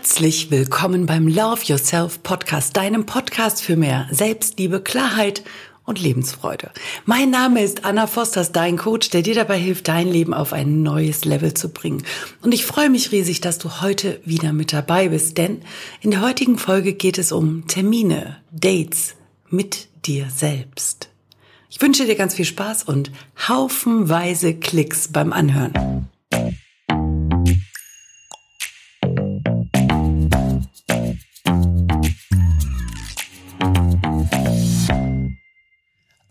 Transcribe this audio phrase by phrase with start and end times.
[0.00, 5.42] Herzlich willkommen beim Love Yourself Podcast, deinem Podcast für mehr Selbstliebe, Klarheit
[5.84, 6.70] und Lebensfreude.
[7.04, 10.82] Mein Name ist Anna Fosters, dein Coach, der dir dabei hilft, dein Leben auf ein
[10.82, 12.02] neues Level zu bringen.
[12.40, 15.60] Und ich freue mich riesig, dass du heute wieder mit dabei bist, denn
[16.00, 19.16] in der heutigen Folge geht es um Termine, Dates
[19.50, 21.10] mit dir selbst.
[21.68, 23.12] Ich wünsche dir ganz viel Spaß und
[23.46, 26.08] haufenweise Klicks beim Anhören.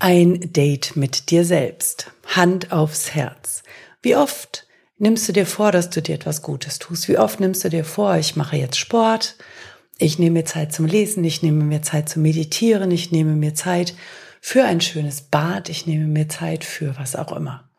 [0.02, 2.14] Ein Date mit dir selbst.
[2.26, 3.64] Hand aufs Herz.
[4.02, 4.66] Wie oft
[4.98, 7.10] nimmst du dir vor, dass du dir etwas Gutes tust?
[7.10, 9.36] Wie oft nimmst du dir vor, ich mache jetzt Sport,
[9.98, 13.56] ich nehme mir Zeit zum Lesen, ich nehme mir Zeit zum Meditieren, ich nehme mir
[13.56, 13.94] Zeit
[14.40, 17.70] für ein schönes Bad, ich nehme mir Zeit für was auch immer.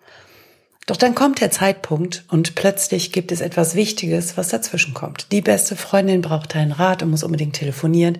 [0.84, 5.32] Doch dann kommt der Zeitpunkt und plötzlich gibt es etwas Wichtiges, was dazwischen kommt.
[5.32, 8.18] Die beste Freundin braucht deinen Rat und muss unbedingt telefonieren.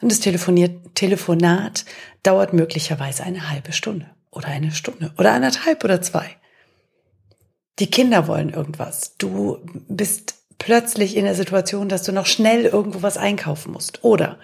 [0.00, 1.84] Und das Telefoniert, Telefonat
[2.22, 6.36] dauert möglicherweise eine halbe Stunde oder eine Stunde oder anderthalb oder zwei.
[7.78, 9.16] Die Kinder wollen irgendwas.
[9.18, 14.04] Du bist plötzlich in der Situation, dass du noch schnell irgendwo was einkaufen musst.
[14.04, 14.38] Oder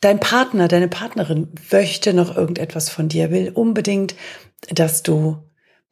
[0.00, 4.14] dein Partner, deine Partnerin möchte noch irgendetwas von dir, will unbedingt,
[4.70, 5.42] dass du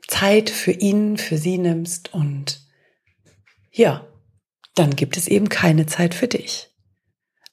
[0.08, 2.66] Zeit für ihn, für sie nimmst und
[3.70, 4.06] ja,
[4.74, 6.69] dann gibt es eben keine Zeit für dich.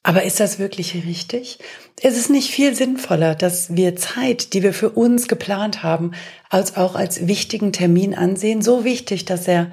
[0.08, 1.58] Aber ist das wirklich richtig?
[2.00, 6.12] Ist es nicht viel sinnvoller, dass wir Zeit, die wir für uns geplant haben,
[6.48, 8.62] als auch als wichtigen Termin ansehen?
[8.62, 9.70] So wichtig, dass er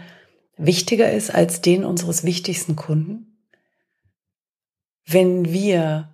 [0.58, 3.38] wichtiger ist als den unseres wichtigsten Kunden?
[5.06, 6.14] Wenn wir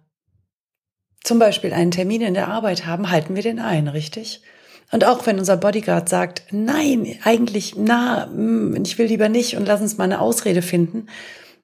[1.24, 4.44] zum Beispiel einen Termin in der Arbeit haben, halten wir den ein, richtig?
[4.92, 9.66] Und auch wenn unser Bodyguard sagt, nein, eigentlich, na, mm, ich will lieber nicht und
[9.66, 11.08] lass uns mal eine Ausrede finden,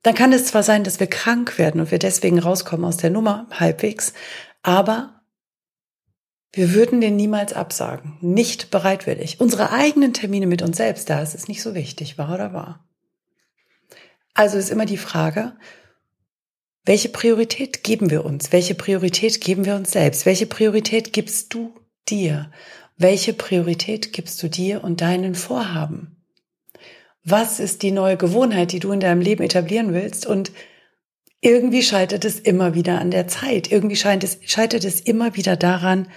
[0.04, 3.10] dann kann es zwar sein, dass wir krank werden und wir deswegen rauskommen aus der
[3.10, 4.14] Nummer halbwegs,
[4.64, 5.22] aber
[6.54, 9.40] wir würden den niemals absagen, nicht bereitwillig.
[9.40, 12.88] Unsere eigenen Termine mit uns selbst, da ist es nicht so wichtig, wahr oder wahr.
[14.34, 15.54] Also ist immer die Frage,
[16.86, 18.52] welche Priorität geben wir uns?
[18.52, 20.26] Welche Priorität geben wir uns selbst?
[20.26, 21.76] Welche Priorität gibst du
[22.08, 22.50] dir?
[22.96, 26.17] Welche Priorität gibst du dir und deinen Vorhaben?
[27.30, 30.52] Was ist die neue Gewohnheit, die du in deinem Leben etablieren willst und
[31.42, 33.70] irgendwie scheitert es immer wieder an der Zeit.
[33.70, 36.08] Irgendwie scheint es, scheitert es immer wieder daran,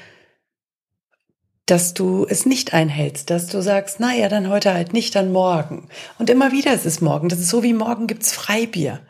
[1.66, 5.32] dass du es nicht einhältst, dass du sagst, na ja, dann heute halt nicht, dann
[5.32, 5.88] morgen.
[6.18, 7.28] Und immer wieder ist es morgen.
[7.28, 9.00] Das ist so wie morgen gibt's Freibier.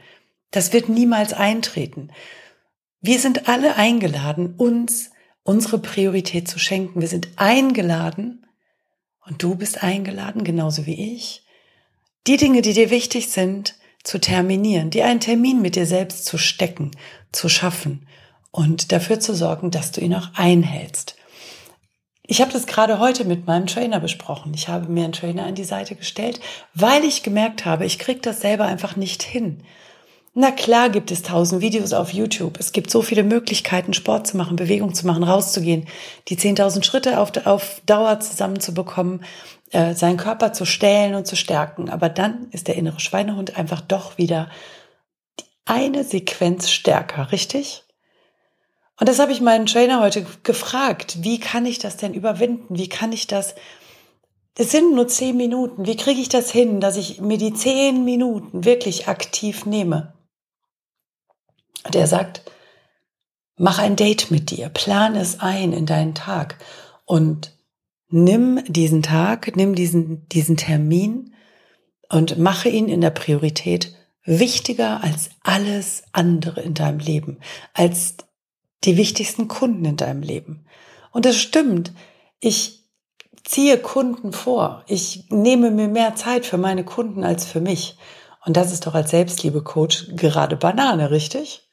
[0.50, 2.10] Das wird niemals eintreten.
[3.00, 5.10] Wir sind alle eingeladen, uns
[5.43, 7.00] unsere Priorität zu schenken.
[7.00, 8.47] Wir sind eingeladen
[9.27, 11.44] und du bist eingeladen, genauso wie ich,
[12.26, 16.38] die Dinge, die dir wichtig sind, zu terminieren, dir einen Termin mit dir selbst zu
[16.38, 16.91] stecken,
[17.32, 18.06] zu schaffen
[18.50, 21.16] und dafür zu sorgen, dass du ihn auch einhältst.
[22.22, 24.54] Ich habe das gerade heute mit meinem Trainer besprochen.
[24.54, 26.41] Ich habe mir einen Trainer an die Seite gestellt,
[26.75, 29.64] weil ich gemerkt habe, ich kriege das selber einfach nicht hin.
[30.32, 32.60] Na klar gibt es tausend Videos auf YouTube.
[32.60, 35.88] Es gibt so viele Möglichkeiten, Sport zu machen, Bewegung zu machen, rauszugehen,
[36.28, 39.25] die 10.000 Schritte auf, auf Dauer zusammenzubekommen,
[39.70, 41.91] äh, seinen Körper zu stellen und zu stärken.
[41.91, 44.50] Aber dann ist der innere Schweinehund einfach doch wieder
[45.64, 47.84] eine Sequenz stärker, richtig?
[48.98, 51.19] Und das habe ich meinen Trainer heute gefragt.
[51.22, 52.76] Wie kann ich das denn überwinden?
[52.76, 53.54] Wie kann ich das
[54.60, 55.86] es sind nur zehn Minuten.
[55.86, 60.12] Wie kriege ich das hin, dass ich mir die zehn Minuten wirklich aktiv nehme?
[61.84, 62.42] Und er sagt,
[63.56, 66.59] mach ein Date mit dir, plan es ein in deinen Tag
[67.06, 67.53] und
[68.10, 71.34] nimm diesen Tag, nimm diesen, diesen Termin
[72.09, 73.94] und mache ihn in der Priorität
[74.25, 77.38] wichtiger als alles andere in deinem Leben,
[77.72, 78.16] als
[78.84, 80.66] die wichtigsten Kunden in deinem Leben.
[81.12, 81.93] Und das stimmt.
[82.41, 82.84] Ich
[83.44, 84.84] ziehe Kunden vor.
[84.87, 87.97] Ich nehme mir mehr Zeit für meine Kunden als für mich.
[88.44, 91.70] Und das ist doch als Selbstliebe-Coach gerade Banane, richtig?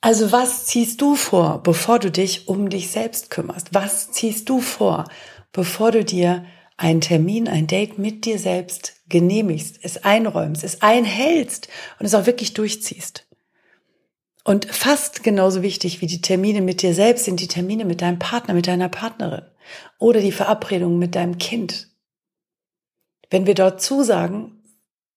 [0.00, 3.68] Also was ziehst du vor, bevor du dich um dich selbst kümmerst?
[3.72, 5.04] Was ziehst du vor,
[5.52, 6.44] bevor du dir
[6.76, 12.26] einen Termin, ein Date mit dir selbst genehmigst, es einräumst, es einhältst und es auch
[12.26, 13.26] wirklich durchziehst?
[14.44, 18.20] Und fast genauso wichtig wie die Termine mit dir selbst sind die Termine mit deinem
[18.20, 19.42] Partner, mit deiner Partnerin
[19.98, 21.88] oder die Verabredung mit deinem Kind.
[23.28, 24.62] Wenn wir dort zusagen,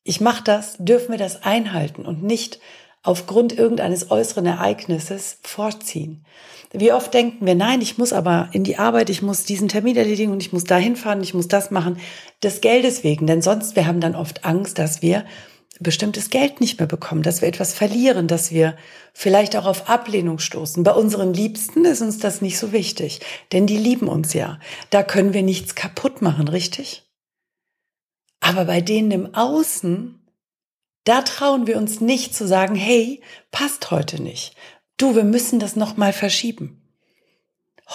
[0.04, 2.60] ich mache das, dürfen wir das einhalten und nicht
[3.04, 6.26] aufgrund irgendeines äußeren Ereignisses vorziehen.
[6.72, 9.96] Wie oft denken wir, nein, ich muss aber in die Arbeit, ich muss diesen Termin
[9.96, 11.98] erledigen und ich muss dahin fahren, ich muss das machen,
[12.44, 13.26] des Geldes wegen.
[13.26, 15.26] Denn sonst, wir haben dann oft Angst, dass wir
[15.80, 18.76] bestimmtes Geld nicht mehr bekommen, dass wir etwas verlieren, dass wir
[19.14, 20.84] vielleicht auch auf Ablehnung stoßen.
[20.84, 23.22] Bei unseren Liebsten ist uns das nicht so wichtig,
[23.52, 24.60] denn die lieben uns ja.
[24.90, 27.04] Da können wir nichts kaputt machen, richtig?
[28.42, 30.19] Aber bei denen im Außen,
[31.10, 33.20] da trauen wir uns nicht zu sagen, hey,
[33.50, 34.56] passt heute nicht.
[34.98, 36.88] Du, wir müssen das nochmal verschieben.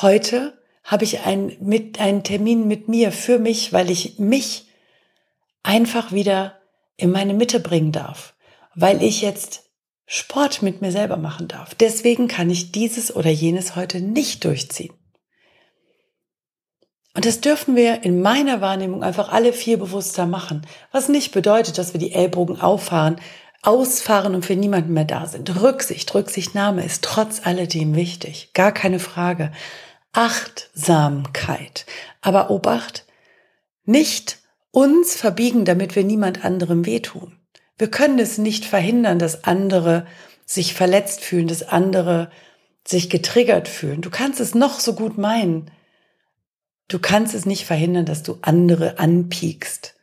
[0.03, 4.67] Heute habe ich ein, mit, einen Termin mit mir für mich, weil ich mich
[5.63, 6.59] einfach wieder
[6.97, 8.35] in meine Mitte bringen darf,
[8.75, 9.71] weil ich jetzt
[10.07, 11.77] Sport mit mir selber machen darf.
[11.77, 14.93] Deswegen kann ich dieses oder jenes heute nicht durchziehen.
[17.15, 21.79] Und das dürfen wir in meiner Wahrnehmung einfach alle vier bewusster machen, was nicht bedeutet,
[21.79, 23.17] dass wir die Ellbogen auffahren,
[23.63, 25.63] ausfahren und für niemanden mehr da sind.
[25.63, 29.53] Rücksicht, Rücksichtnahme ist trotz alledem wichtig, gar keine Frage.
[30.13, 31.87] Achtsamkeit,
[32.21, 33.05] aber Obacht,
[33.85, 34.39] nicht
[34.71, 37.39] uns verbiegen, damit wir niemand anderem wehtun.
[37.79, 40.07] Wir können es nicht verhindern, dass andere
[40.47, 42.31] sich verletzt fühlen, dass andere
[42.85, 44.03] sich getriggert fühlen.
[44.03, 45.71] Du kannst es noch so gut meinen.
[46.89, 49.95] Du kannst es nicht verhindern, dass du andere anpiekst.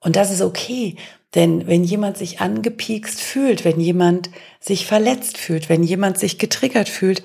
[0.00, 0.96] Und das ist okay,
[1.34, 4.30] denn wenn jemand sich angepiekst fühlt, wenn jemand
[4.60, 7.22] sich verletzt fühlt, wenn jemand sich getriggert fühlt,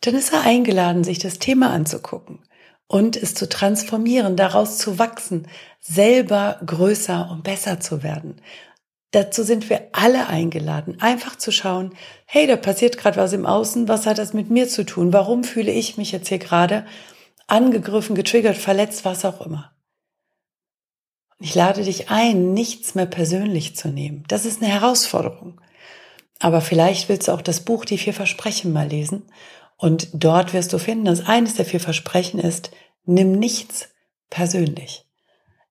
[0.00, 2.40] dann ist er eingeladen, sich das Thema anzugucken
[2.86, 5.48] und es zu transformieren, daraus zu wachsen,
[5.80, 8.40] selber größer und besser zu werden.
[9.10, 11.94] Dazu sind wir alle eingeladen, einfach zu schauen,
[12.26, 15.12] hey, da passiert gerade was im Außen, was hat das mit mir zu tun?
[15.12, 16.84] Warum fühle ich mich jetzt hier gerade
[17.46, 19.72] angegriffen, getriggert, verletzt, was auch immer?
[21.40, 24.24] Ich lade dich ein, nichts mehr persönlich zu nehmen.
[24.28, 25.60] Das ist eine Herausforderung.
[26.40, 29.24] Aber vielleicht willst du auch das Buch Die vier Versprechen mal lesen
[29.76, 32.70] und dort wirst du finden, dass eines der vier Versprechen ist,
[33.04, 33.88] nimm nichts
[34.30, 35.04] persönlich.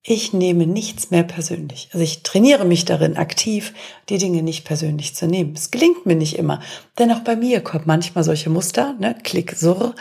[0.05, 1.89] Ich nehme nichts mehr persönlich.
[1.93, 3.73] Also ich trainiere mich darin aktiv,
[4.09, 5.53] die Dinge nicht persönlich zu nehmen.
[5.55, 6.61] Es gelingt mir nicht immer,
[6.99, 9.95] denn auch bei mir kommen manchmal solche Muster, ne, Klick, Surr,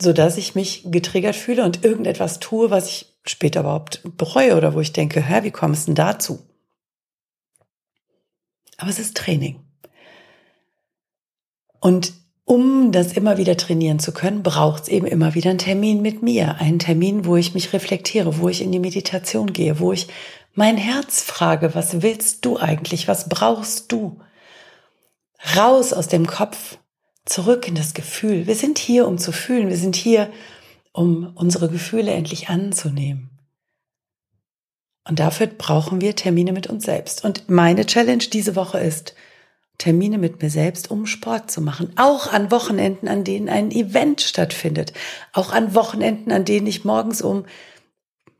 [0.00, 4.74] so dass ich mich getriggert fühle und irgendetwas tue, was ich später überhaupt bereue oder
[4.74, 6.40] wo ich denke, hä, wie kommst du denn dazu?
[8.78, 9.60] Aber es ist Training.
[11.78, 12.12] Und
[12.44, 16.22] um das immer wieder trainieren zu können, braucht es eben immer wieder einen Termin mit
[16.22, 16.56] mir.
[16.58, 20.08] Einen Termin, wo ich mich reflektiere, wo ich in die Meditation gehe, wo ich
[20.54, 23.08] mein Herz frage, was willst du eigentlich?
[23.08, 24.20] Was brauchst du?
[25.56, 26.78] Raus aus dem Kopf,
[27.24, 28.46] zurück in das Gefühl.
[28.46, 29.68] Wir sind hier, um zu fühlen.
[29.68, 30.30] Wir sind hier,
[30.92, 33.30] um unsere Gefühle endlich anzunehmen.
[35.08, 37.24] Und dafür brauchen wir Termine mit uns selbst.
[37.24, 39.14] Und meine Challenge diese Woche ist,
[39.78, 41.92] Termine mit mir selbst, um Sport zu machen.
[41.96, 44.92] Auch an Wochenenden, an denen ein Event stattfindet.
[45.32, 47.46] Auch an Wochenenden, an denen ich morgens um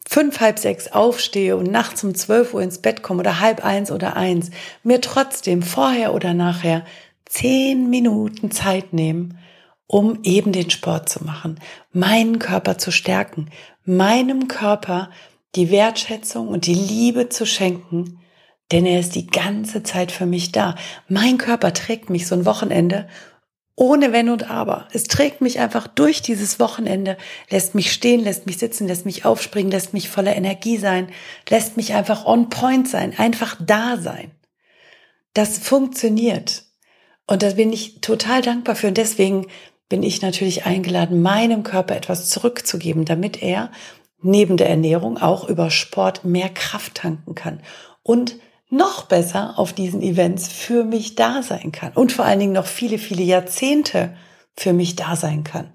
[0.06, 3.90] fünf, halb sechs aufstehe und nachts um zwölf Uhr ins Bett komme oder halb eins
[3.90, 4.50] oder eins,
[4.84, 6.84] mir trotzdem vorher oder nachher
[7.32, 9.38] zehn Minuten Zeit nehmen,
[9.86, 11.58] um eben den Sport zu machen,
[11.92, 13.50] meinen Körper zu stärken,
[13.84, 15.10] meinem Körper
[15.54, 18.18] die Wertschätzung und die Liebe zu schenken,
[18.70, 20.76] denn er ist die ganze Zeit für mich da.
[21.08, 23.08] Mein Körper trägt mich so ein Wochenende
[23.74, 24.86] ohne Wenn und Aber.
[24.92, 27.16] Es trägt mich einfach durch dieses Wochenende,
[27.50, 31.08] lässt mich stehen, lässt mich sitzen, lässt mich aufspringen, lässt mich voller Energie sein,
[31.48, 34.30] lässt mich einfach on point sein, einfach da sein.
[35.32, 36.64] Das funktioniert.
[37.26, 38.88] Und da bin ich total dankbar für.
[38.88, 39.46] Und deswegen
[39.88, 43.70] bin ich natürlich eingeladen, meinem Körper etwas zurückzugeben, damit er
[44.22, 47.60] neben der Ernährung auch über Sport mehr Kraft tanken kann
[48.02, 48.36] und
[48.70, 52.66] noch besser auf diesen Events für mich da sein kann und vor allen Dingen noch
[52.66, 54.16] viele, viele Jahrzehnte
[54.56, 55.74] für mich da sein kann.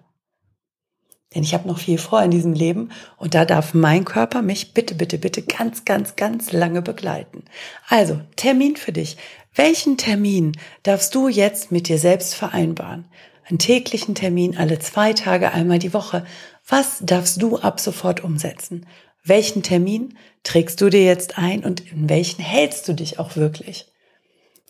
[1.35, 4.73] Denn ich habe noch viel vor in diesem Leben und da darf mein Körper mich
[4.73, 7.43] bitte, bitte, bitte ganz, ganz, ganz lange begleiten.
[7.87, 9.17] Also, Termin für dich.
[9.57, 13.05] Welchen Termin darfst du jetzt mit dir selbst vereinbaren?
[13.43, 16.25] Einen täglichen Termin alle zwei Tage, einmal die Woche.
[16.65, 18.85] Was darfst du ab sofort umsetzen?
[19.27, 23.91] welchen Termin trägst du dir jetzt ein und in welchen hältst du dich auch wirklich?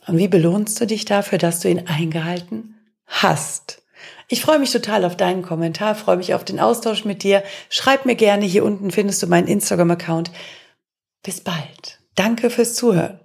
[0.07, 2.75] Und wie belohnst du dich dafür, dass du ihn eingehalten
[3.05, 3.83] hast?
[4.29, 7.43] Ich freue mich total auf deinen Kommentar, freue mich auf den Austausch mit dir.
[7.69, 10.31] Schreib mir gerne, hier unten findest du meinen Instagram-Account.
[11.23, 11.99] Bis bald.
[12.15, 13.19] Danke fürs Zuhören.